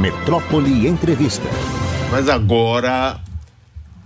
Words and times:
Metrópole 0.00 0.88
Entrevista. 0.88 1.46
Mas 2.10 2.26
agora, 2.26 3.20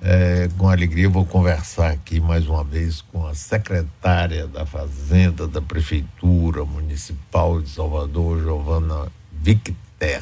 é, 0.03 0.49
com 0.59 0.69
alegria, 0.69 1.09
vou 1.09 1.25
conversar 1.25 1.93
aqui 1.93 2.19
mais 2.19 2.49
uma 2.49 2.65
vez 2.65 3.01
com 3.01 3.25
a 3.25 3.33
secretária 3.33 4.49
da 4.49 4.67
Fazenda 4.67 5.47
da 5.47 5.63
Prefeitura 5.63 6.65
Municipal 6.65 7.63
de 7.63 7.71
Salvador, 7.71 8.43
Giovana 8.43 9.07
Victer. 9.31 10.21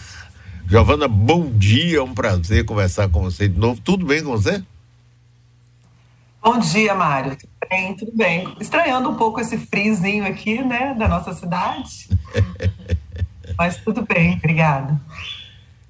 Giovana, 0.66 1.08
bom 1.08 1.50
dia, 1.50 2.00
é 2.00 2.02
um 2.02 2.12
prazer 2.12 2.66
conversar 2.66 3.08
com 3.08 3.22
você 3.22 3.48
de 3.48 3.58
novo. 3.58 3.80
Tudo 3.80 4.04
bem 4.04 4.22
com 4.22 4.32
você? 4.32 4.62
Bom 6.42 6.58
dia, 6.58 6.94
Mário. 6.94 7.34
Tudo 7.34 7.50
bem, 7.70 7.96
tudo 7.96 8.12
bem. 8.14 8.56
Estranhando 8.60 9.08
um 9.08 9.14
pouco 9.14 9.40
esse 9.40 9.56
friozinho 9.56 10.26
aqui, 10.26 10.62
né, 10.62 10.94
da 10.98 11.08
nossa 11.08 11.32
cidade. 11.32 12.10
Mas 13.56 13.78
tudo 13.78 14.02
bem, 14.06 14.34
obrigada. 14.36 15.00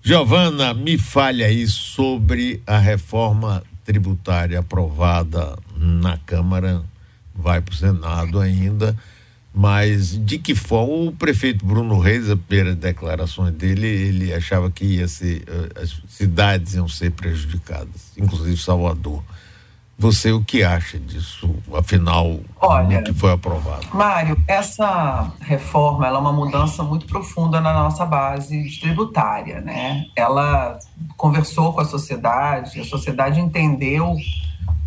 Giovana, 0.05 0.75
me 0.75 0.99
fale 0.99 1.45
aí 1.45 1.65
sobre 1.69 2.61
a 2.67 2.77
reforma 2.77 3.63
tributária 3.85 4.59
aprovada 4.59 5.57
na 5.77 6.19
Câmara, 6.19 6.83
vai 7.33 7.61
para 7.61 7.73
o 7.73 7.77
Senado 7.77 8.41
ainda, 8.41 8.97
mas 9.55 10.19
de 10.27 10.39
que 10.39 10.57
forma 10.57 10.93
o 10.93 11.13
prefeito 11.13 11.65
Bruno 11.65 12.01
Reis, 12.01 12.27
pelas 12.49 12.75
declarações 12.75 13.55
dele, 13.55 13.87
ele 13.87 14.35
achava 14.35 14.69
que 14.73 14.85
ia 14.85 15.07
ser, 15.07 15.45
eh, 15.47 15.83
as 15.83 16.03
cidades 16.09 16.75
iam 16.75 16.89
ser 16.89 17.13
prejudicadas, 17.13 18.11
inclusive 18.19 18.57
Salvador. 18.57 19.23
Você 20.03 20.33
o 20.33 20.43
que 20.43 20.65
acha 20.65 20.99
disso, 20.99 21.55
afinal, 21.73 22.41
Olha, 22.61 23.05
que 23.05 23.15
foi 23.15 23.31
aprovado? 23.31 23.87
Mário, 23.95 24.37
essa 24.49 25.31
reforma 25.41 26.09
é 26.09 26.11
uma 26.11 26.33
mudança 26.33 26.83
muito 26.83 27.07
profunda 27.07 27.61
na 27.61 27.73
nossa 27.73 28.05
base 28.05 28.81
tributária, 28.81 29.61
né? 29.61 30.07
Ela 30.17 30.77
conversou 31.17 31.73
com 31.73 31.83
a 31.83 31.85
sociedade, 31.85 32.81
a 32.81 32.85
sociedade 32.85 33.39
entendeu. 33.39 34.17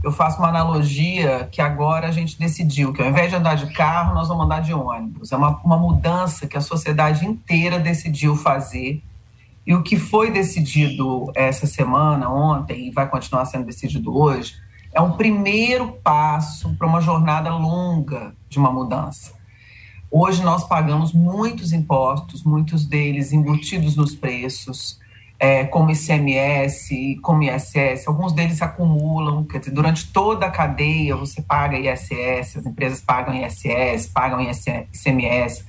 Eu 0.03 0.11
faço 0.11 0.37
uma 0.39 0.49
analogia 0.49 1.47
que 1.49 1.61
agora 1.61 2.09
a 2.09 2.11
gente 2.11 2.37
decidiu 2.37 2.91
que 2.91 3.01
ao 3.01 3.07
invés 3.07 3.29
de 3.29 3.37
andar 3.37 3.55
de 3.55 3.71
carro, 3.71 4.13
nós 4.13 4.27
vamos 4.27 4.43
andar 4.43 4.59
de 4.59 4.73
ônibus. 4.73 5.31
É 5.31 5.37
uma, 5.37 5.61
uma 5.63 5.77
mudança 5.77 6.45
que 6.45 6.57
a 6.57 6.61
sociedade 6.61 7.25
inteira 7.25 7.79
decidiu 7.79 8.35
fazer. 8.35 9.01
E 9.65 9.73
o 9.73 9.81
que 9.81 9.95
foi 9.95 10.29
decidido 10.29 11.31
essa 11.33 11.65
semana, 11.65 12.29
ontem, 12.29 12.89
e 12.89 12.91
vai 12.91 13.07
continuar 13.07 13.45
sendo 13.45 13.65
decidido 13.65 14.13
hoje, 14.13 14.65
é 14.95 15.01
um 15.01 15.11
primeiro 15.11 15.91
passo 16.01 16.73
para 16.75 16.87
uma 16.87 17.01
jornada 17.01 17.53
longa 17.53 18.33
de 18.47 18.57
uma 18.57 18.71
mudança. 18.71 19.33
Hoje 20.09 20.41
nós 20.41 20.65
pagamos 20.65 21.11
muitos 21.11 21.73
impostos, 21.73 22.45
muitos 22.45 22.85
deles 22.85 23.33
embutidos 23.33 23.97
nos 23.97 24.15
preços, 24.15 24.97
é, 25.37 25.65
como 25.65 25.91
ICMS, 25.91 27.19
como 27.21 27.43
ISS, 27.43 28.07
alguns 28.07 28.31
deles 28.31 28.61
acumulam, 28.61 29.43
quer 29.43 29.59
dizer, 29.59 29.71
durante 29.71 30.13
toda 30.13 30.45
a 30.45 30.51
cadeia 30.51 31.13
você 31.13 31.41
paga 31.41 31.77
ISS, 31.77 32.55
as 32.55 32.65
empresas 32.65 33.01
pagam 33.01 33.35
ISS, 33.35 34.07
pagam 34.07 34.39
ICMS, 34.39 35.65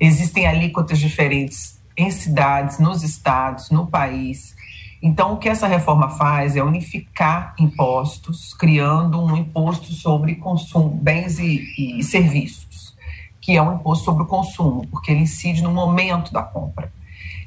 existem 0.00 0.46
alíquotas 0.46 0.98
diferentes 0.98 1.78
em 1.94 2.10
cidades, 2.10 2.78
nos 2.78 3.02
estados, 3.02 3.70
no 3.70 3.86
país. 3.86 4.56
Então, 5.06 5.34
o 5.34 5.36
que 5.36 5.50
essa 5.50 5.66
reforma 5.66 6.08
faz 6.08 6.56
é 6.56 6.62
unificar 6.62 7.54
impostos, 7.58 8.54
criando 8.54 9.22
um 9.22 9.36
imposto 9.36 9.92
sobre 9.92 10.36
consumo, 10.36 10.88
bens 10.88 11.38
e, 11.38 11.98
e 11.98 12.02
serviços, 12.02 12.96
que 13.38 13.54
é 13.54 13.60
um 13.60 13.74
imposto 13.74 14.06
sobre 14.06 14.22
o 14.22 14.26
consumo, 14.26 14.86
porque 14.86 15.12
ele 15.12 15.20
incide 15.20 15.62
no 15.62 15.70
momento 15.70 16.32
da 16.32 16.42
compra. 16.42 16.90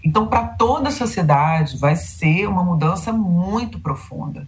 Então, 0.03 0.27
para 0.27 0.49
toda 0.49 0.89
a 0.89 0.91
sociedade, 0.91 1.79
vai 1.79 1.95
ser 1.95 2.47
uma 2.47 2.63
mudança 2.63 3.11
muito 3.11 3.79
profunda. 3.79 4.47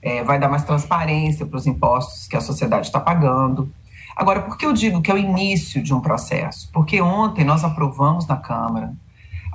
É, 0.00 0.24
vai 0.24 0.38
dar 0.38 0.48
mais 0.48 0.64
transparência 0.64 1.44
para 1.44 1.58
os 1.58 1.66
impostos 1.66 2.26
que 2.26 2.38
a 2.38 2.40
sociedade 2.40 2.86
está 2.86 2.98
pagando. 2.98 3.70
Agora, 4.16 4.40
por 4.40 4.56
que 4.56 4.64
eu 4.64 4.72
digo 4.72 5.02
que 5.02 5.10
é 5.10 5.14
o 5.14 5.18
início 5.18 5.82
de 5.82 5.92
um 5.92 6.00
processo? 6.00 6.70
Porque 6.72 7.02
ontem 7.02 7.44
nós 7.44 7.64
aprovamos 7.64 8.26
na 8.26 8.38
Câmara 8.38 8.94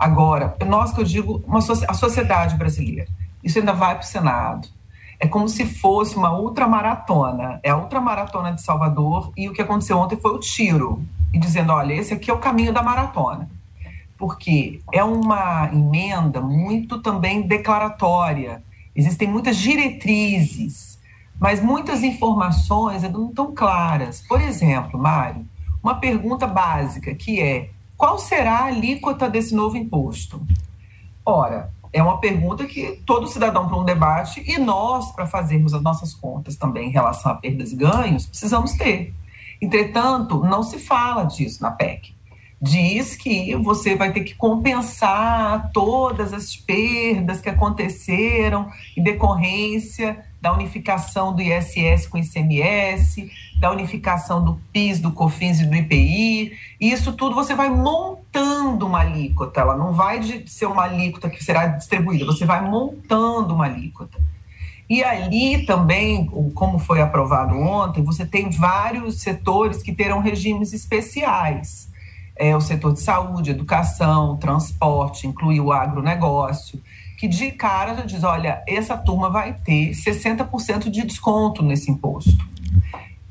Agora, 0.02 0.58
nós 0.66 0.92
que 0.92 1.00
eu 1.00 1.04
digo, 1.06 1.44
uma, 1.46 1.60
a 1.60 1.94
sociedade 1.94 2.56
brasileira, 2.56 3.08
isso 3.44 3.60
ainda 3.60 3.72
vai 3.72 3.94
para 3.94 4.04
o 4.04 4.08
Senado. 4.08 4.68
É 5.20 5.28
como 5.28 5.48
se 5.48 5.64
fosse 5.64 6.16
uma 6.16 6.36
ultramaratona. 6.36 7.60
É 7.62 7.70
a 7.70 7.78
ultramaratona 7.78 8.52
de 8.52 8.64
Salvador 8.64 9.32
e 9.38 9.48
o 9.48 9.54
que 9.54 9.62
aconteceu 9.62 10.00
ontem 10.00 10.18
foi 10.18 10.32
o 10.32 10.40
tiro. 10.40 11.06
E 11.32 11.38
dizendo, 11.38 11.72
olha, 11.72 11.94
esse 11.94 12.16
aqui 12.16 12.32
é 12.32 12.34
o 12.34 12.40
caminho 12.40 12.74
da 12.74 12.82
maratona. 12.82 13.48
Porque 14.18 14.82
é 14.92 15.04
uma 15.04 15.70
emenda 15.72 16.42
muito 16.42 17.00
também 17.00 17.44
declaratória. 17.44 18.64
Existem 18.96 19.28
muitas 19.28 19.56
diretrizes, 19.56 20.98
mas 21.40 21.62
muitas 21.62 22.02
informações 22.02 23.04
não 23.04 23.30
estão 23.30 23.54
claras. 23.54 24.24
Por 24.28 24.42
exemplo, 24.42 25.00
Mário, 25.00 25.46
uma 25.84 25.94
pergunta 25.94 26.48
básica 26.48 27.14
que 27.14 27.40
é 27.40 27.70
qual 28.02 28.18
será 28.18 28.62
a 28.62 28.66
alíquota 28.66 29.30
desse 29.30 29.54
novo 29.54 29.78
imposto? 29.78 30.42
Ora, 31.24 31.72
é 31.94 32.02
uma 32.02 32.18
pergunta 32.18 32.66
que 32.66 33.00
todo 33.06 33.28
cidadão 33.28 33.68
para 33.68 33.78
um 33.78 33.86
debate 33.86 34.44
e 34.44 34.58
nós, 34.58 35.12
para 35.12 35.28
fazermos 35.28 35.72
as 35.72 35.84
nossas 35.84 36.12
contas 36.12 36.56
também 36.56 36.88
em 36.88 36.92
relação 36.92 37.32
a 37.32 37.36
perdas 37.36 37.72
e 37.72 37.76
ganhos, 37.76 38.26
precisamos 38.26 38.72
ter. 38.72 39.14
Entretanto, 39.62 40.44
não 40.44 40.64
se 40.64 40.80
fala 40.80 41.26
disso 41.26 41.62
na 41.62 41.70
PEC. 41.70 42.16
Diz 42.60 43.16
que 43.16 43.56
você 43.58 43.96
vai 43.96 44.12
ter 44.12 44.22
que 44.22 44.34
compensar 44.34 45.70
todas 45.72 46.34
as 46.34 46.56
perdas 46.56 47.40
que 47.40 47.50
aconteceram 47.50 48.68
em 48.98 49.04
decorrência 49.04 50.26
da 50.42 50.52
unificação 50.52 51.34
do 51.34 51.42
ISS 51.42 52.08
com 52.08 52.18
o 52.18 52.22
ICMS, 52.22 53.32
da 53.60 53.72
unificação 53.72 54.44
do 54.44 54.60
PIS, 54.74 55.00
do 55.00 55.12
COFINS 55.12 55.62
e 55.62 55.66
do 55.68 55.76
IPI. 55.76 56.58
E 56.80 56.92
isso 56.92 57.14
tudo 57.14 57.36
você 57.36 57.54
vai 57.54 57.70
montando 57.70 58.88
uma 58.88 59.02
alíquota. 59.02 59.62
Ela 59.62 59.78
não 59.78 59.94
vai 59.94 60.20
de 60.20 60.50
ser 60.50 60.66
uma 60.66 60.84
alíquota 60.84 61.30
que 61.30 61.44
será 61.44 61.68
distribuída, 61.68 62.26
você 62.26 62.44
vai 62.44 62.68
montando 62.68 63.54
uma 63.54 63.66
alíquota. 63.66 64.18
E 64.90 65.04
ali 65.04 65.66
também, 65.66 66.26
como 66.56 66.80
foi 66.80 67.02
aprovado 67.02 67.56
ontem, 67.56 68.04
você 68.04 68.26
tem 68.26 68.50
vários 68.50 69.22
setores 69.22 69.82
que 69.82 69.94
terão 69.94 70.20
regimes 70.20 70.74
especiais. 70.74 71.90
É, 72.36 72.56
o 72.58 72.60
setor 72.60 72.94
de 72.94 73.00
saúde, 73.00 73.52
educação, 73.52 74.36
transporte, 74.38 75.28
inclui 75.28 75.62
o 75.62 75.72
agronegócio 75.72 76.82
que 77.22 77.28
de 77.28 77.52
cara 77.52 77.94
já 77.94 78.02
diz: 78.02 78.24
olha, 78.24 78.64
essa 78.68 78.98
turma 78.98 79.30
vai 79.30 79.54
ter 79.54 79.92
60% 79.92 80.90
de 80.90 81.06
desconto 81.06 81.62
nesse 81.62 81.92
imposto. 81.92 82.44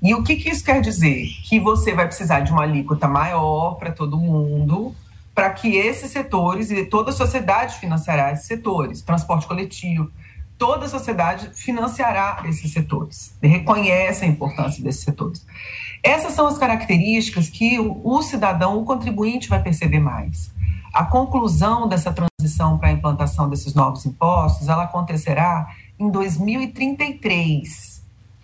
E 0.01 0.15
o 0.15 0.23
que, 0.23 0.37
que 0.37 0.49
isso 0.49 0.65
quer 0.65 0.81
dizer? 0.81 1.27
Que 1.43 1.59
você 1.59 1.93
vai 1.93 2.07
precisar 2.07 2.39
de 2.39 2.53
uma 2.53 2.63
alíquota 2.63 3.09
maior 3.09 3.75
para 3.75 3.91
todo 3.91 4.17
mundo, 4.17 4.95
para 5.35 5.51
que 5.51 5.75
esses 5.75 6.13
setores 6.13 6.71
e 6.71 6.85
toda 6.85 7.11
a 7.11 7.13
sociedade 7.13 7.81
financiará 7.81 8.31
esses 8.31 8.47
setores, 8.47 9.03
transporte 9.03 9.49
coletivo, 9.49 10.09
toda 10.57 10.87
a 10.87 10.89
sociedade 10.89 11.51
financiará 11.53 12.45
esses 12.45 12.73
setores, 12.73 13.35
reconhece 13.43 14.25
a 14.25 14.29
importância 14.29 14.85
desses 14.85 15.03
setores. 15.03 15.45
Essas 16.01 16.33
são 16.33 16.47
as 16.47 16.57
características 16.57 17.51
que 17.51 17.81
o, 17.81 18.01
o 18.05 18.23
cidadão, 18.23 18.79
o 18.79 18.85
contribuinte 18.85 19.49
vai 19.49 19.61
perceber 19.61 19.99
mais. 19.99 20.53
A 20.95 21.05
conclusão 21.05 21.89
dessa 21.89 22.13
transição 22.13 22.30
para 22.79 22.89
a 22.89 22.93
implantação 22.93 23.49
desses 23.49 23.75
novos 23.75 24.05
impostos, 24.07 24.69
ela 24.69 24.85
acontecerá 24.85 25.69
em 25.99 26.11
2033. 26.11 28.03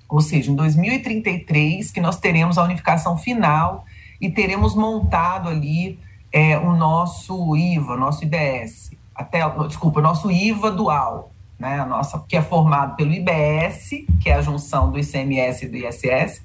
Ou 0.08 0.20
seja, 0.20 0.50
em 0.50 0.54
2033 0.54 1.90
que 1.90 2.00
nós 2.00 2.18
teremos 2.18 2.58
a 2.58 2.64
unificação 2.64 3.16
final 3.16 3.84
e 4.20 4.30
teremos 4.30 4.74
montado 4.74 5.48
ali 5.48 5.98
é, 6.32 6.58
o 6.58 6.76
nosso 6.76 7.56
IVA, 7.56 7.96
nosso 7.96 8.24
IBS, 8.24 8.92
até, 9.14 9.40
desculpa, 9.66 10.00
nosso 10.00 10.30
IVA 10.30 10.70
dual, 10.70 11.32
né, 11.58 11.80
a 11.80 11.86
nossa, 11.86 12.22
que 12.28 12.36
é 12.36 12.42
formado 12.42 12.94
pelo 12.96 13.12
IBS, 13.12 14.04
que 14.20 14.28
é 14.28 14.34
a 14.34 14.42
junção 14.42 14.90
do 14.90 14.98
ICMS 14.98 15.64
e 15.64 15.68
do 15.68 15.76
ISS, 15.76 16.42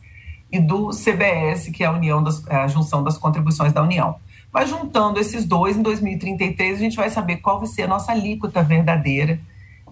e 0.51 0.59
do 0.59 0.89
CBS, 0.89 1.69
que 1.69 1.83
é 1.83 1.87
a, 1.87 1.91
união 1.91 2.23
das, 2.23 2.45
é 2.47 2.55
a 2.55 2.67
junção 2.67 3.03
das 3.03 3.17
contribuições 3.17 3.73
da 3.73 3.81
União. 3.81 4.15
Mas 4.53 4.69
juntando 4.69 5.19
esses 5.19 5.45
dois, 5.45 5.77
em 5.77 5.81
2033, 5.81 6.77
a 6.77 6.81
gente 6.81 6.97
vai 6.97 7.09
saber 7.09 7.37
qual 7.37 7.59
vai 7.59 7.67
ser 7.67 7.83
a 7.83 7.87
nossa 7.87 8.11
alíquota 8.11 8.61
verdadeira 8.61 9.39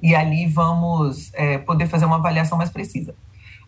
e 0.01 0.15
ali 0.15 0.47
vamos 0.47 1.31
é, 1.33 1.57
poder 1.57 1.87
fazer 1.87 2.05
uma 2.05 2.17
avaliação 2.17 2.57
mais 2.57 2.69
precisa. 2.69 3.15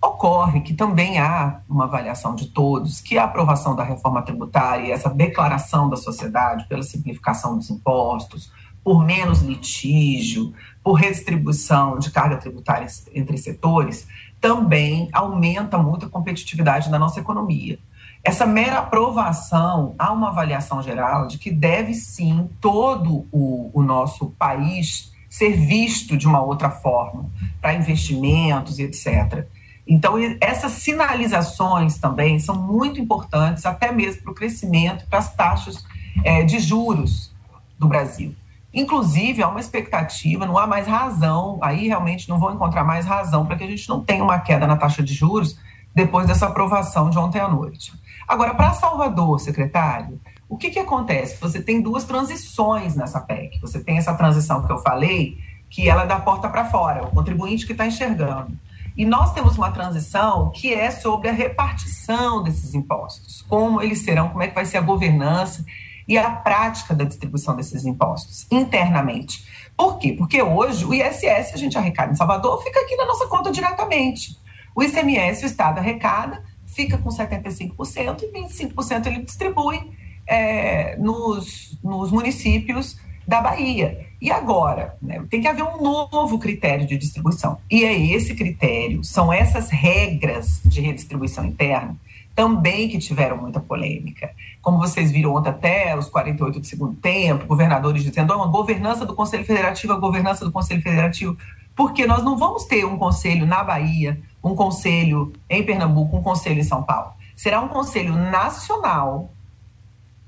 Ocorre 0.01 0.61
que 0.61 0.73
também 0.73 1.19
há 1.19 1.61
uma 1.69 1.83
avaliação 1.83 2.33
de 2.33 2.47
todos, 2.47 2.99
que 2.99 3.17
a 3.17 3.25
aprovação 3.25 3.75
da 3.75 3.83
reforma 3.83 4.21
tributária 4.23 4.87
e 4.87 4.91
essa 4.91 5.09
declaração 5.09 5.87
da 5.89 5.95
sociedade 5.95 6.67
pela 6.67 6.81
simplificação 6.81 7.55
dos 7.55 7.69
impostos, 7.69 8.51
por 8.83 9.05
menos 9.05 9.41
litígio, 9.41 10.53
por 10.83 10.93
redistribuição 10.93 11.99
de 11.99 12.09
carga 12.09 12.37
tributária 12.37 12.87
entre 13.13 13.37
setores, 13.37 14.07
também 14.39 15.07
aumenta 15.13 15.77
muito 15.77 16.07
a 16.07 16.09
competitividade 16.09 16.89
da 16.89 16.97
nossa 16.97 17.19
economia. 17.19 17.77
Essa 18.23 18.45
mera 18.45 18.79
aprovação, 18.79 19.95
há 19.97 20.11
uma 20.11 20.29
avaliação 20.29 20.81
geral 20.81 21.27
de 21.27 21.37
que 21.37 21.49
deve 21.49 21.93
sim 21.93 22.49
todo 22.59 23.27
o, 23.31 23.71
o 23.73 23.81
nosso 23.81 24.29
país 24.37 25.11
ser 25.29 25.53
visto 25.53 26.17
de 26.17 26.27
uma 26.27 26.41
outra 26.41 26.69
forma, 26.69 27.29
para 27.61 27.73
investimentos 27.73 28.77
e 28.77 28.83
etc. 28.83 29.47
Então, 29.87 30.15
essas 30.39 30.73
sinalizações 30.73 31.97
também 31.97 32.37
são 32.37 32.55
muito 32.55 32.99
importantes, 32.99 33.65
até 33.65 33.91
mesmo 33.91 34.21
para 34.21 34.31
o 34.31 34.35
crescimento, 34.35 35.07
para 35.07 35.19
as 35.19 35.33
taxas 35.33 35.83
é, 36.23 36.43
de 36.43 36.59
juros 36.59 37.33
do 37.79 37.87
Brasil. 37.87 38.35
Inclusive, 38.73 39.41
há 39.41 39.47
uma 39.49 39.59
expectativa, 39.59 40.45
não 40.45 40.57
há 40.57 40.67
mais 40.67 40.85
razão, 40.85 41.57
aí 41.61 41.87
realmente 41.87 42.29
não 42.29 42.37
vou 42.37 42.53
encontrar 42.53 42.83
mais 42.83 43.05
razão 43.05 43.45
para 43.45 43.55
que 43.55 43.63
a 43.63 43.67
gente 43.67 43.89
não 43.89 44.01
tenha 44.01 44.23
uma 44.23 44.39
queda 44.39 44.67
na 44.67 44.77
taxa 44.77 45.01
de 45.01 45.13
juros 45.13 45.57
depois 45.93 46.27
dessa 46.27 46.47
aprovação 46.47 47.09
de 47.09 47.17
ontem 47.17 47.39
à 47.39 47.47
noite. 47.47 47.91
Agora, 48.31 48.53
para 48.53 48.71
Salvador, 48.71 49.41
secretário, 49.41 50.17
o 50.47 50.55
que, 50.55 50.69
que 50.69 50.79
acontece? 50.79 51.35
Você 51.41 51.61
tem 51.61 51.81
duas 51.81 52.05
transições 52.05 52.95
nessa 52.95 53.19
PEC. 53.19 53.59
Você 53.59 53.83
tem 53.83 53.97
essa 53.97 54.13
transição 54.13 54.65
que 54.65 54.71
eu 54.71 54.77
falei, 54.77 55.37
que 55.69 55.89
ela 55.89 56.03
é 56.03 56.07
da 56.07 56.17
porta 56.17 56.47
para 56.47 56.63
fora, 56.63 57.03
o 57.03 57.11
contribuinte 57.11 57.65
que 57.65 57.73
está 57.73 57.85
enxergando. 57.85 58.57
E 58.95 59.03
nós 59.03 59.33
temos 59.33 59.57
uma 59.57 59.69
transição 59.71 60.49
que 60.49 60.73
é 60.73 60.89
sobre 60.91 61.27
a 61.27 61.33
repartição 61.33 62.41
desses 62.41 62.73
impostos, 62.73 63.41
como 63.49 63.81
eles 63.81 63.99
serão, 63.99 64.29
como 64.29 64.41
é 64.41 64.47
que 64.47 64.55
vai 64.55 64.63
ser 64.63 64.77
a 64.77 64.81
governança 64.81 65.65
e 66.07 66.17
a 66.17 66.31
prática 66.31 66.95
da 66.95 67.03
distribuição 67.03 67.53
desses 67.53 67.83
impostos 67.83 68.47
internamente. 68.49 69.45
Por 69.75 69.97
quê? 69.97 70.13
Porque 70.13 70.41
hoje 70.41 70.85
o 70.85 70.93
ISS 70.93 71.53
a 71.53 71.57
gente 71.57 71.77
arrecada 71.77 72.13
em 72.13 72.15
Salvador 72.15 72.63
fica 72.63 72.79
aqui 72.79 72.95
na 72.95 73.05
nossa 73.05 73.27
conta 73.27 73.51
diretamente. 73.51 74.39
O 74.73 74.81
ICMS 74.81 75.43
o 75.43 75.47
Estado 75.47 75.79
arrecada, 75.79 76.41
fica 76.73 76.97
com 76.97 77.09
75% 77.09 78.23
e 78.23 78.31
25% 78.31 79.05
ele 79.05 79.23
distribui 79.23 79.91
é, 80.27 80.95
nos, 80.97 81.77
nos 81.83 82.11
municípios 82.11 82.97
da 83.27 83.41
Bahia. 83.41 84.07
E 84.21 84.31
agora? 84.31 84.97
Né, 85.01 85.23
tem 85.29 85.41
que 85.41 85.47
haver 85.47 85.63
um 85.63 85.81
novo 85.81 86.39
critério 86.39 86.85
de 86.85 86.97
distribuição. 86.97 87.57
E 87.69 87.83
é 87.83 87.97
esse 88.13 88.35
critério, 88.35 89.03
são 89.03 89.31
essas 89.31 89.69
regras 89.69 90.61
de 90.65 90.81
redistribuição 90.81 91.45
interna 91.45 91.97
também 92.35 92.87
que 92.87 92.97
tiveram 92.97 93.37
muita 93.37 93.59
polêmica. 93.59 94.31
Como 94.61 94.77
vocês 94.77 95.11
viram 95.11 95.35
ontem 95.35 95.49
até 95.49 95.97
os 95.97 96.07
48 96.07 96.59
do 96.59 96.65
segundo 96.65 96.95
tempo, 96.95 97.45
governadores 97.45 98.03
dizendo, 98.03 98.33
oh, 98.35 98.43
a 98.43 98.47
governança 98.47 99.05
do 99.05 99.13
Conselho 99.13 99.45
Federativo, 99.45 99.93
a 99.93 99.97
governança 99.97 100.45
do 100.45 100.51
Conselho 100.51 100.81
Federativo, 100.81 101.37
porque 101.75 102.05
nós 102.05 102.23
não 102.23 102.37
vamos 102.37 102.65
ter 102.65 102.85
um 102.85 102.97
conselho 102.97 103.45
na 103.45 103.63
Bahia, 103.63 104.21
um 104.43 104.55
conselho 104.55 105.31
em 105.49 105.63
Pernambuco, 105.63 106.17
um 106.17 106.23
conselho 106.23 106.59
em 106.59 106.63
São 106.63 106.83
Paulo. 106.83 107.13
Será 107.35 107.61
um 107.61 107.67
conselho 107.67 108.15
nacional 108.15 109.29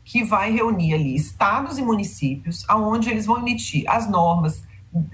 que 0.04 0.24
vai 0.24 0.52
reunir 0.52 0.94
ali 0.94 1.16
estados 1.16 1.78
e 1.78 1.82
municípios, 1.82 2.66
aonde 2.68 3.10
eles 3.10 3.26
vão 3.26 3.40
emitir 3.40 3.84
as 3.88 4.10
normas, 4.10 4.64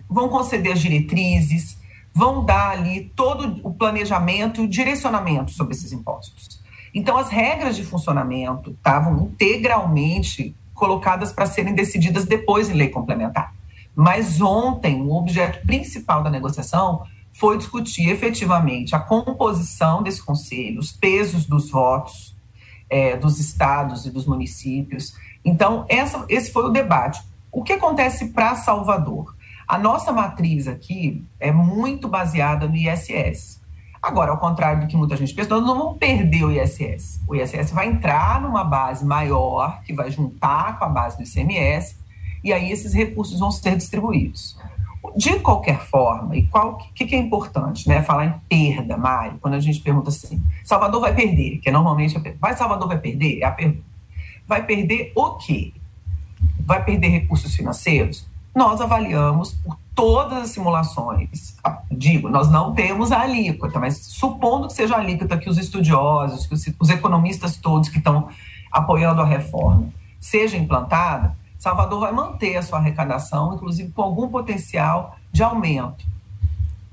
vão 0.10 0.30
conceder 0.30 0.74
as 0.74 0.82
diretrizes, 0.82 1.78
vão 2.14 2.44
dar 2.44 2.72
ali 2.72 3.12
todo 3.16 3.60
o 3.64 3.74
planejamento 3.74 4.62
e 4.62 4.66
o 4.66 4.68
direcionamento 4.68 5.52
sobre 5.52 5.74
esses 5.74 5.92
impostos. 5.92 6.60
Então, 6.94 7.18
as 7.18 7.30
regras 7.30 7.76
de 7.76 7.84
funcionamento 7.84 8.72
estavam 8.72 9.24
integralmente 9.24 10.56
colocadas 10.74 11.32
para 11.32 11.46
serem 11.46 11.76
decididas 11.76 12.26
depois 12.26 12.70
em 12.70 12.74
lei 12.74 12.90
complementar. 12.90 13.54
Mas 14.02 14.40
ontem, 14.40 15.02
o 15.02 15.14
objeto 15.14 15.68
principal 15.68 16.24
da 16.24 16.30
negociação 16.30 17.04
foi 17.34 17.58
discutir 17.58 18.08
efetivamente 18.08 18.96
a 18.96 19.00
composição 19.00 20.02
desse 20.02 20.24
conselho, 20.24 20.80
os 20.80 20.94
pesos 20.94 21.46
dos 21.46 21.70
votos 21.70 22.34
é, 22.90 23.18
dos 23.18 23.42
estados 23.42 24.06
e 24.06 24.10
dos 24.10 24.26
municípios. 24.26 25.14
Então, 25.44 25.86
essa, 25.90 26.26
esse 26.30 26.50
foi 26.50 26.64
o 26.64 26.70
debate. 26.70 27.22
O 27.52 27.62
que 27.62 27.74
acontece 27.74 28.30
para 28.30 28.56
Salvador? 28.56 29.36
A 29.68 29.78
nossa 29.78 30.14
matriz 30.14 30.70
aqui 30.70 31.22
é 31.38 31.52
muito 31.52 32.08
baseada 32.08 32.70
no 32.70 32.78
ISS. 32.78 33.60
Agora, 34.02 34.32
ao 34.32 34.38
contrário 34.38 34.80
do 34.80 34.88
que 34.88 34.96
muita 34.96 35.18
gente 35.18 35.36
pensa, 35.36 35.50
nós 35.50 35.66
não 35.66 35.78
vamos 35.78 35.98
perder 35.98 36.46
o 36.46 36.52
ISS. 36.54 37.20
O 37.28 37.36
ISS 37.36 37.74
vai 37.74 37.90
entrar 37.90 38.40
numa 38.40 38.64
base 38.64 39.04
maior, 39.06 39.82
que 39.84 39.92
vai 39.92 40.10
juntar 40.10 40.80
com 40.80 40.86
a 40.86 40.90
base 40.90 41.18
do 41.18 41.24
ICMS, 41.24 41.99
e 42.44 42.54
aí 42.54 42.72
esses 42.72 42.94
recursos 42.94 43.40
vão 43.40 43.52
ser 43.52 43.76
distribuídos. 43.76 44.58
De 45.16 45.40
qualquer 45.40 45.80
forma, 45.80 46.36
e 46.36 46.48
o 46.54 46.74
que, 46.94 47.06
que, 47.06 47.16
é 47.16 47.18
importante, 47.18 47.88
né? 47.88 48.04
Falar 48.04 48.26
em 48.26 48.34
perda, 48.50 48.98
Mário, 48.98 49.38
quando 49.40 49.54
a 49.54 49.60
gente 49.60 49.80
pergunta 49.80 50.10
assim, 50.10 50.44
Salvador 50.64 51.00
vai 51.02 51.16
perder, 51.16 51.60
que 51.60 51.70
é 51.70 51.72
normalmente 51.72 52.18
a 52.18 52.22
vai 52.40 52.56
Salvador 52.56 52.88
vai 52.88 53.00
perder? 53.00 53.40
É 53.40 53.46
a 53.46 53.52
pergunta. 53.52 53.84
Vai 54.46 54.66
perder 54.66 55.14
o 55.16 55.32
quê? 55.36 55.74
Vai 56.60 56.84
perder 56.84 57.08
recursos 57.08 57.56
financeiros? 57.56 58.28
Nós 58.54 58.82
avaliamos 58.82 59.54
por 59.54 59.78
todas 59.96 60.44
as 60.44 60.50
simulações. 60.50 61.56
Ah, 61.64 61.82
digo, 61.92 62.30
nós 62.30 62.50
não 62.50 62.74
temos 62.74 63.12
a 63.12 63.22
alíquota, 63.22 63.80
mas 63.80 63.98
supondo 63.98 64.68
que 64.68 64.74
seja 64.74 64.96
a 64.96 65.00
alíquota 65.00 65.38
que 65.38 65.50
os 65.50 65.58
estudiosos, 65.58 66.46
que 66.46 66.54
os, 66.54 66.70
os 66.80 66.90
economistas 66.90 67.58
todos 67.58 67.90
que 67.90 67.98
estão 67.98 68.30
apoiando 68.72 69.22
a 69.22 69.26
reforma, 69.26 69.90
seja 70.20 70.58
implantada, 70.58 71.36
Salvador 71.60 72.00
vai 72.00 72.14
manter 72.14 72.56
a 72.56 72.62
sua 72.62 72.80
arrecadação, 72.80 73.54
inclusive 73.54 73.92
com 73.92 74.02
algum 74.02 74.30
potencial 74.30 75.18
de 75.30 75.44
aumento. 75.44 76.06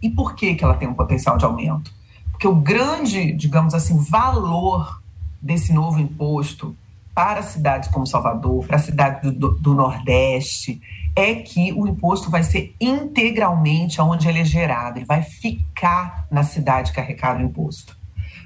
E 0.03 0.11
por 0.11 0.35
que, 0.35 0.57
que 0.57 0.65
ela 0.65 0.75
tem 0.75 0.89
um 0.89 0.95
potencial 0.95 1.39
de 1.39 1.45
aumento? 1.45 1.95
Porque 2.33 2.49
o 2.49 2.55
grande, 2.55 3.33
digamos 3.33 3.75
assim, 3.75 3.97
valor 3.97 5.01
desse 5.41 5.73
novo 5.73 6.01
imposto 6.01 6.77
para 7.15 7.43
cidades 7.43 7.89
como 7.89 8.07
Salvador, 8.07 8.67
para 8.67 8.79
cidades 8.79 9.33
do, 9.33 9.53
do, 9.53 9.73
Nordeste, 9.73 10.83
é 11.15 11.37
que 11.37 11.73
o 11.73 11.87
imposto 11.87 12.29
vai 12.29 12.43
ser 12.43 12.75
integralmente 12.81 14.01
onde 14.01 14.29
ele 14.29 14.41
é 14.41 14.45
gerado, 14.45 14.99
ele 14.99 15.07
vai 15.07 15.23
ficar 15.23 16.27
na 16.31 16.43
cidade 16.43 16.93
que 16.93 17.01
arrecada 17.01 17.41
o 17.41 17.47
imposto. 17.47 17.97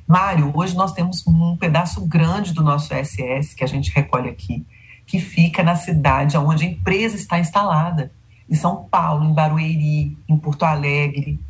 Mário, 0.07 0.53
hoje 0.55 0.77
nós 0.77 0.93
temos 0.93 1.27
um 1.27 1.57
pedaço 1.57 2.07
grande 2.07 2.53
do 2.53 2.63
nosso 2.63 2.95
SS 2.95 3.57
que 3.57 3.65
a 3.65 3.67
gente 3.67 3.91
recolhe 3.91 4.29
aqui 4.29 4.67
que 5.11 5.19
fica 5.19 5.65
na 5.65 5.75
cidade 5.75 6.37
onde 6.37 6.65
a 6.65 6.69
empresa 6.69 7.17
está 7.17 7.37
instalada, 7.41 8.13
em 8.49 8.55
São 8.55 8.85
Paulo, 8.85 9.25
em 9.25 9.35
Barueri, 9.35 10.17
em 10.29 10.37
Porto 10.37 10.63
Alegre. 10.63 11.41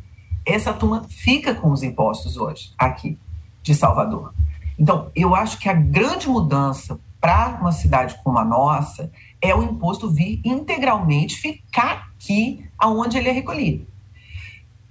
Essa 0.43 0.73
turma 0.73 1.05
fica 1.07 1.53
com 1.53 1.71
os 1.71 1.83
impostos 1.83 2.37
hoje, 2.37 2.73
aqui, 2.75 3.19
de 3.61 3.75
Salvador. 3.75 4.33
Então, 4.79 5.11
eu 5.15 5.35
acho 5.35 5.59
que 5.59 5.69
a 5.69 5.73
grande 5.73 6.27
mudança 6.27 6.99
para 7.19 7.59
uma 7.61 7.71
cidade 7.71 8.19
como 8.23 8.39
a 8.39 8.43
nossa 8.43 9.11
é 9.39 9.53
o 9.53 9.61
imposto 9.61 10.09
vir 10.09 10.41
integralmente 10.43 11.35
ficar 11.35 12.09
aqui 12.15 12.65
aonde 12.79 13.19
ele 13.19 13.29
é 13.29 13.31
recolhido. 13.31 13.85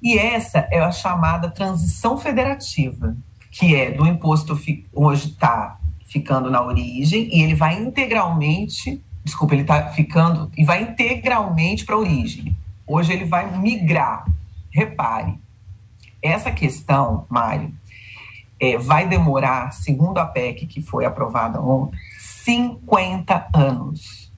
E 0.01 0.17
essa 0.17 0.69
é 0.71 0.79
a 0.79 0.93
chamada 0.93 1.51
transição 1.51 2.17
federativa, 2.17 3.17
que 3.51 3.75
é 3.75 3.91
do 3.91 4.07
imposto 4.07 4.57
hoje 4.93 5.31
está 5.31 5.80
ficando 6.11 6.51
na 6.51 6.61
origem 6.61 7.29
e 7.33 7.41
ele 7.41 7.55
vai 7.55 7.81
integralmente, 7.81 9.01
desculpa, 9.25 9.55
ele 9.55 9.63
está 9.63 9.91
ficando 9.91 10.51
e 10.59 10.65
vai 10.65 10.83
integralmente 10.83 11.85
para 11.85 11.95
a 11.95 11.99
origem. 11.99 12.57
Hoje 12.85 13.13
ele 13.13 13.25
vai 13.25 13.57
migrar. 13.59 14.27
Repare, 14.73 15.39
essa 16.21 16.51
questão, 16.51 17.27
Mário, 17.29 17.73
é, 18.59 18.77
vai 18.77 19.09
demorar, 19.09 19.73
segundo 19.73 20.19
a 20.19 20.27
PEC 20.27 20.67
que 20.67 20.83
foi 20.83 21.05
aprovada 21.05 21.61
ontem, 21.61 21.97
50 22.19 23.49
anos. 23.55 24.33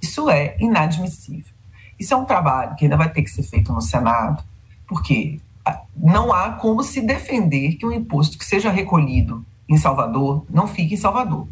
Isso 0.00 0.30
é 0.30 0.56
inadmissível. 0.58 1.52
Isso 1.98 2.14
é 2.14 2.16
um 2.16 2.24
trabalho 2.24 2.74
que 2.76 2.86
ainda 2.86 2.96
vai 2.96 3.10
ter 3.10 3.22
que 3.22 3.30
ser 3.30 3.42
feito 3.42 3.74
no 3.74 3.82
Senado, 3.82 4.42
porque 4.88 5.38
ah, 5.66 5.82
não 5.94 6.32
há 6.32 6.52
como 6.52 6.82
se 6.82 7.02
defender 7.02 7.74
que 7.74 7.84
um 7.84 7.92
imposto 7.92 8.38
que 8.38 8.44
seja 8.44 8.70
recolhido 8.70 9.44
em 9.70 9.78
Salvador, 9.78 10.44
não 10.50 10.66
fique 10.66 10.94
em 10.94 10.98
Salvador. 10.98 11.46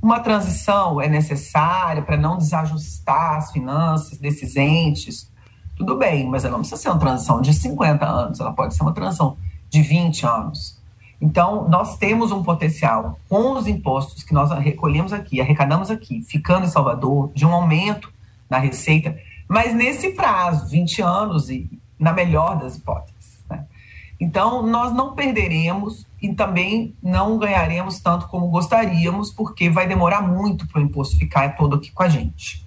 Uma 0.00 0.20
transição 0.20 1.00
é 1.00 1.08
necessária 1.08 2.02
para 2.02 2.16
não 2.16 2.36
desajustar 2.36 3.38
as 3.38 3.50
finanças 3.50 4.18
desses 4.18 4.56
entes, 4.56 5.28
tudo 5.74 5.96
bem, 5.96 6.28
mas 6.28 6.44
ela 6.44 6.52
não 6.52 6.60
precisa 6.60 6.80
ser 6.80 6.90
uma 6.90 6.98
transição 6.98 7.40
de 7.40 7.52
50 7.52 8.06
anos, 8.06 8.40
ela 8.40 8.52
pode 8.52 8.74
ser 8.74 8.82
uma 8.82 8.92
transição 8.92 9.36
de 9.70 9.82
20 9.82 10.26
anos. 10.26 10.80
Então, 11.20 11.66
nós 11.68 11.96
temos 11.96 12.30
um 12.30 12.42
potencial 12.42 13.18
com 13.28 13.52
os 13.52 13.66
impostos 13.66 14.22
que 14.22 14.34
nós 14.34 14.50
recolhemos 14.58 15.12
aqui, 15.14 15.40
arrecadamos 15.40 15.90
aqui, 15.90 16.22
ficando 16.22 16.66
em 16.66 16.70
Salvador, 16.70 17.30
de 17.34 17.46
um 17.46 17.52
aumento 17.52 18.12
na 18.50 18.58
receita, 18.58 19.18
mas 19.48 19.74
nesse 19.74 20.10
prazo, 20.10 20.68
20 20.68 21.02
anos, 21.02 21.48
e 21.48 21.70
na 21.98 22.12
melhor 22.12 22.58
das 22.58 22.76
hipóteses. 22.76 23.44
Né? 23.48 23.64
Então, 24.20 24.62
nós 24.62 24.92
não 24.92 25.14
perderemos 25.14 26.06
e 26.26 26.34
também 26.34 26.96
não 27.00 27.38
ganharemos 27.38 28.00
tanto 28.00 28.26
como 28.26 28.48
gostaríamos, 28.48 29.30
porque 29.30 29.70
vai 29.70 29.86
demorar 29.86 30.20
muito 30.22 30.66
para 30.66 30.80
o 30.80 30.84
imposto 30.84 31.16
ficar 31.16 31.56
todo 31.56 31.76
aqui 31.76 31.92
com 31.92 32.02
a 32.02 32.08
gente. 32.08 32.66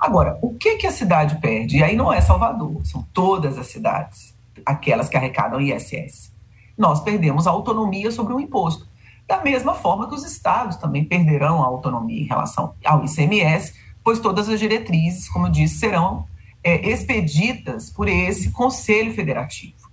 Agora, 0.00 0.38
o 0.40 0.54
que, 0.54 0.76
que 0.76 0.86
a 0.86 0.92
cidade 0.92 1.38
perde? 1.38 1.76
E 1.76 1.82
aí 1.82 1.94
não 1.96 2.10
é 2.10 2.20
Salvador, 2.20 2.80
são 2.84 3.06
todas 3.12 3.58
as 3.58 3.66
cidades, 3.66 4.34
aquelas 4.64 5.08
que 5.08 5.16
arrecadam 5.16 5.60
ISS. 5.60 6.32
Nós 6.76 7.00
perdemos 7.00 7.46
a 7.46 7.50
autonomia 7.50 8.10
sobre 8.10 8.32
o 8.32 8.40
imposto. 8.40 8.88
da 9.26 9.42
mesma 9.42 9.74
forma 9.74 10.06
que 10.06 10.14
os 10.14 10.22
estados 10.22 10.76
também 10.76 11.02
perderão 11.02 11.62
a 11.62 11.66
autonomia 11.66 12.20
em 12.20 12.26
relação 12.26 12.74
ao 12.84 13.04
ICMS, 13.04 13.74
pois 14.02 14.18
todas 14.18 14.50
as 14.50 14.60
diretrizes, 14.60 15.30
como 15.30 15.46
eu 15.46 15.50
disse, 15.50 15.76
serão 15.76 16.26
é, 16.62 16.90
expedidas 16.90 17.88
por 17.88 18.06
esse 18.06 18.50
Conselho 18.50 19.14
Federativo. 19.14 19.90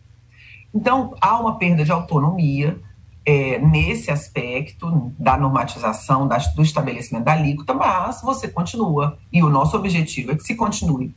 Então, 0.73 1.15
há 1.21 1.39
uma 1.39 1.57
perda 1.57 1.85
de 1.85 1.91
autonomia 1.93 2.77
é, 3.25 3.59
nesse 3.59 4.09
aspecto 4.09 5.11
da 5.17 5.37
normatização, 5.37 6.27
da, 6.27 6.37
do 6.37 6.61
estabelecimento 6.61 7.25
da 7.25 7.33
alíquota, 7.33 7.73
mas 7.73 8.21
você 8.21 8.47
continua, 8.47 9.17
e 9.31 9.43
o 9.43 9.49
nosso 9.49 9.77
objetivo 9.77 10.31
é 10.31 10.35
que 10.35 10.43
se 10.43 10.55
continue 10.55 11.13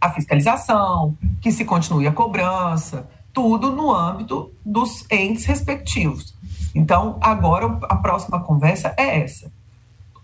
a 0.00 0.10
fiscalização, 0.10 1.16
que 1.40 1.52
se 1.52 1.64
continue 1.64 2.08
a 2.08 2.12
cobrança, 2.12 3.08
tudo 3.32 3.70
no 3.70 3.94
âmbito 3.94 4.52
dos 4.64 5.06
entes 5.10 5.44
respectivos. 5.44 6.34
Então, 6.74 7.18
agora 7.20 7.78
a 7.84 7.96
próxima 7.96 8.40
conversa 8.40 8.92
é 8.98 9.20
essa: 9.20 9.52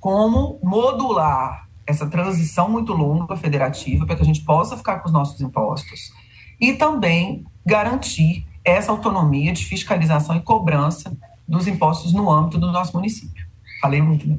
como 0.01 0.59
modular 0.63 1.69
essa 1.87 2.07
transição 2.07 2.69
muito 2.69 2.93
longa 2.93 3.37
federativa 3.37 4.05
para 4.05 4.17
que 4.17 4.23
a 4.23 4.27
gente 4.27 4.43
possa 4.43 4.77
ficar 4.77 4.99
com 4.99 5.07
os 5.07 5.13
nossos 5.13 5.41
impostos 5.41 6.13
e 6.61 6.75
também 6.75 7.47
garantir 7.65 8.48
essa 8.71 8.93
autonomia 8.93 9.53
de 9.53 9.65
fiscalização 9.65 10.37
e 10.37 10.41
cobrança 10.41 11.17
dos 11.47 11.67
impostos 11.67 12.13
no 12.13 12.31
âmbito 12.31 12.59
do 12.59 12.71
nosso 12.71 12.95
município. 12.95 13.47
Falei 13.81 14.03
muito, 14.03 14.29
né? 14.29 14.39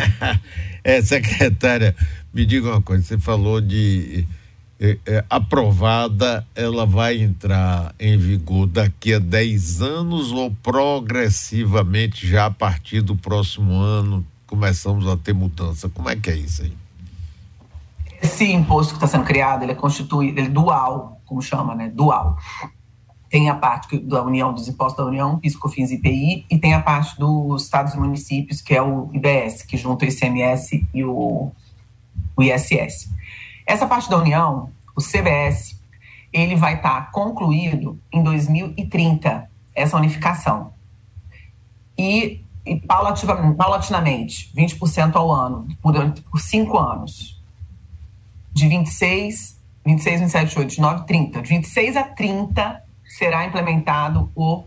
é, 0.84 1.00
secretária, 1.00 1.94
me 2.34 2.44
diga 2.44 2.68
uma 2.68 2.82
coisa, 2.82 3.02
você 3.02 3.18
falou 3.18 3.60
de 3.60 4.26
é, 4.80 4.98
é, 5.06 5.24
aprovada, 5.30 6.46
ela 6.54 6.84
vai 6.84 7.18
entrar 7.18 7.94
em 7.98 8.18
vigor 8.18 8.66
daqui 8.66 9.14
a 9.14 9.18
10 9.18 9.80
anos 9.80 10.32
ou 10.32 10.50
progressivamente 10.62 12.26
já 12.26 12.46
a 12.46 12.50
partir 12.50 13.00
do 13.00 13.16
próximo 13.16 13.72
ano 13.74 14.26
começamos 14.46 15.06
a 15.06 15.16
ter 15.16 15.32
mudança? 15.32 15.88
Como 15.88 16.08
é 16.08 16.16
que 16.16 16.30
é 16.30 16.36
isso 16.36 16.62
aí? 16.62 16.72
Esse 18.20 18.50
imposto 18.50 18.94
que 18.94 18.96
está 18.96 19.06
sendo 19.06 19.24
criado, 19.24 19.62
ele 19.62 19.72
é 19.72 19.74
constituído, 19.76 20.40
ele 20.40 20.48
é 20.48 20.50
dual, 20.50 21.20
como 21.24 21.40
chama, 21.40 21.74
né? 21.74 21.92
Dual 21.94 22.36
tem 23.30 23.50
a 23.50 23.54
parte 23.54 23.98
da 23.98 24.22
União, 24.22 24.52
dos 24.52 24.68
impostos 24.68 24.96
da 24.96 25.04
União, 25.04 25.38
PIS, 25.38 25.56
COFINS 25.56 25.90
e 25.90 25.94
IPI, 25.96 26.46
e 26.50 26.58
tem 26.58 26.72
a 26.72 26.80
parte 26.80 27.18
dos 27.18 27.64
estados 27.64 27.94
e 27.94 27.98
municípios, 27.98 28.62
que 28.62 28.74
é 28.74 28.82
o 28.82 29.10
IBS, 29.12 29.62
que 29.62 29.76
junta 29.76 30.04
o 30.04 30.08
ICMS 30.08 30.86
e 30.94 31.04
o, 31.04 31.52
o 32.36 32.42
ISS. 32.42 33.10
Essa 33.66 33.86
parte 33.86 34.08
da 34.08 34.16
União, 34.16 34.70
o 34.96 35.02
CBS, 35.02 35.78
ele 36.32 36.56
vai 36.56 36.76
estar 36.76 37.10
concluído 37.10 38.00
em 38.10 38.22
2030, 38.22 39.48
essa 39.74 39.96
unificação. 39.96 40.72
E, 41.96 42.40
e 42.64 42.76
paulatinamente, 42.76 44.50
20% 44.56 45.16
ao 45.16 45.30
ano, 45.30 45.68
por, 45.82 45.94
por 46.30 46.40
cinco 46.40 46.78
anos. 46.78 47.38
De 48.52 48.66
26, 48.66 49.58
26, 49.84 50.20
27, 50.20 50.44
28, 50.46 50.68
29, 50.70 51.06
30. 51.06 51.42
De 51.42 51.48
26 51.48 51.96
a 51.96 52.02
30, 52.04 52.87
será 53.08 53.46
implementado 53.46 54.30
o 54.36 54.64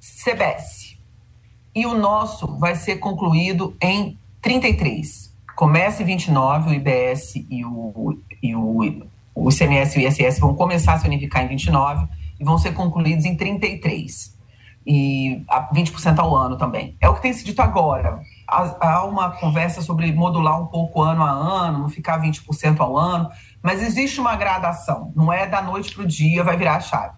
CBS. 0.00 0.96
E 1.74 1.84
o 1.84 1.94
nosso 1.94 2.56
vai 2.58 2.74
ser 2.74 2.96
concluído 2.96 3.76
em 3.80 4.18
33. 4.40 5.34
Começa 5.54 6.02
em 6.02 6.06
29, 6.06 6.70
o 6.70 6.74
IBS 6.74 7.36
e 7.50 7.64
o, 7.64 8.18
e 8.42 8.56
o, 8.56 9.04
o 9.34 9.50
ICMS 9.50 9.98
e 9.98 10.04
o 10.04 10.08
ISS 10.08 10.38
vão 10.38 10.54
começar 10.54 10.94
a 10.94 10.98
se 10.98 11.06
unificar 11.06 11.44
em 11.44 11.48
29 11.48 12.06
e 12.40 12.44
vão 12.44 12.56
ser 12.56 12.72
concluídos 12.72 13.26
em 13.26 13.36
33. 13.36 14.34
E 14.86 15.42
a 15.48 15.68
20% 15.74 16.18
ao 16.18 16.34
ano 16.34 16.56
também. 16.56 16.96
É 17.00 17.08
o 17.08 17.14
que 17.14 17.22
tem 17.22 17.32
se 17.32 17.44
dito 17.44 17.60
agora. 17.60 18.20
Há 18.48 19.04
uma 19.04 19.32
conversa 19.32 19.82
sobre 19.82 20.12
modular 20.12 20.62
um 20.62 20.66
pouco 20.66 21.02
ano 21.02 21.24
a 21.24 21.30
ano, 21.30 21.80
não 21.80 21.88
ficar 21.88 22.22
20% 22.22 22.78
ao 22.78 22.96
ano, 22.96 23.28
mas 23.60 23.82
existe 23.82 24.20
uma 24.20 24.36
gradação. 24.36 25.12
Não 25.16 25.32
é 25.32 25.46
da 25.46 25.60
noite 25.60 25.92
para 25.92 26.04
o 26.04 26.06
dia 26.06 26.44
vai 26.44 26.56
virar 26.56 26.76
a 26.76 26.80
chave 26.80 27.15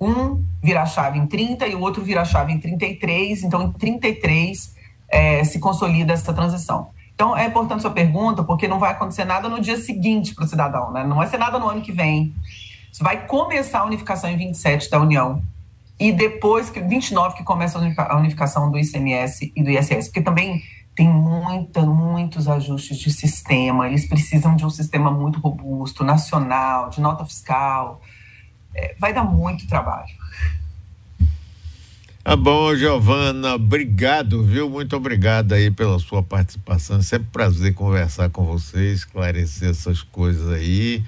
um 0.00 0.42
vira 0.62 0.82
a 0.82 0.86
chave 0.86 1.18
em 1.18 1.26
30 1.26 1.66
e 1.66 1.74
o 1.74 1.80
outro 1.80 2.02
vira 2.02 2.22
a 2.22 2.24
chave 2.24 2.52
em 2.52 2.58
33, 2.58 3.44
então 3.44 3.62
em 3.62 3.72
33 3.72 4.74
é, 5.08 5.44
se 5.44 5.58
consolida 5.58 6.12
essa 6.12 6.32
transição. 6.32 6.88
Então 7.14 7.36
é 7.36 7.46
importante 7.46 7.82
sua 7.82 7.90
pergunta, 7.90 8.44
porque 8.44 8.68
não 8.68 8.78
vai 8.78 8.92
acontecer 8.92 9.24
nada 9.24 9.48
no 9.48 9.60
dia 9.60 9.76
seguinte 9.76 10.34
para 10.34 10.44
o 10.44 10.48
cidadão, 10.48 10.92
né? 10.92 11.04
não 11.04 11.16
vai 11.16 11.26
ser 11.26 11.38
nada 11.38 11.58
no 11.58 11.68
ano 11.68 11.80
que 11.80 11.92
vem. 11.92 12.34
Isso 12.92 13.02
vai 13.02 13.26
começar 13.26 13.80
a 13.80 13.84
unificação 13.84 14.30
em 14.30 14.36
27 14.36 14.90
da 14.90 15.00
União 15.00 15.42
e 15.98 16.12
depois, 16.12 16.68
que 16.68 16.80
29, 16.80 17.36
que 17.36 17.42
começa 17.42 17.78
a 17.78 18.16
unificação 18.16 18.70
do 18.70 18.78
ICMS 18.78 19.52
e 19.56 19.62
do 19.62 19.70
ISS, 19.70 20.08
porque 20.08 20.20
também 20.20 20.62
tem 20.94 21.08
muita, 21.08 21.82
muitos 21.82 22.48
ajustes 22.48 22.98
de 22.98 23.10
sistema, 23.10 23.86
eles 23.86 24.06
precisam 24.06 24.56
de 24.56 24.64
um 24.64 24.70
sistema 24.70 25.10
muito 25.10 25.40
robusto, 25.40 26.04
nacional, 26.04 26.90
de 26.90 27.00
nota 27.00 27.24
fiscal, 27.24 28.00
é, 28.76 28.94
vai 28.98 29.12
dar 29.12 29.24
muito 29.24 29.66
trabalho. 29.66 30.14
Tá 32.22 32.34
bom, 32.36 32.74
Giovana, 32.74 33.54
obrigado, 33.54 34.42
viu? 34.42 34.68
Muito 34.68 34.96
obrigado 34.96 35.52
aí 35.52 35.70
pela 35.70 35.98
sua 35.98 36.22
participação. 36.22 36.98
É 36.98 37.02
sempre 37.02 37.28
prazer 37.32 37.72
conversar 37.72 38.28
com 38.30 38.44
você, 38.44 38.92
esclarecer 38.92 39.70
essas 39.70 40.02
coisas 40.02 40.52
aí. 40.52 41.04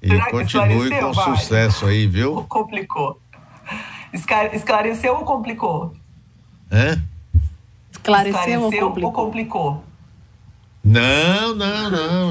E 0.00 0.08
Será 0.08 0.30
continue 0.30 0.88
com 0.88 1.12
vai? 1.12 1.36
sucesso 1.36 1.86
aí, 1.86 2.06
viu? 2.06 2.34
Ou 2.34 2.44
complicou? 2.48 3.20
Esclareceu 4.12 5.16
ou 5.16 5.24
complicou? 5.24 5.92
Hã? 6.70 7.02
Esclareceu, 7.90 8.38
Esclareceu 8.38 8.62
ou 8.62 8.70
complicou? 8.70 9.04
Ou 9.04 9.12
complicou? 9.12 9.84
Não, 10.82 11.54
não, 11.54 11.90
não. 11.90 12.30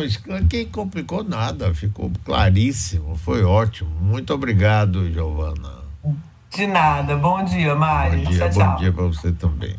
Que 0.50 0.66
complicou 0.66 1.24
nada. 1.24 1.74
Ficou 1.74 2.12
claríssimo. 2.26 3.16
Foi 3.16 3.44
ótimo. 3.44 3.92
Muito 4.02 4.34
obrigado, 4.34 5.12
Giovana. 5.12 5.80
De 6.50 6.66
nada. 6.66 7.16
Bom 7.16 7.44
dia, 7.46 7.76
Mário. 7.76 8.24
Bom 8.24 8.32
dia, 8.32 8.40
tchau, 8.40 8.50
bom 8.50 8.60
tchau. 8.60 8.78
dia 8.78 8.92
para 8.92 9.04
você 9.06 9.32
também. 9.32 9.76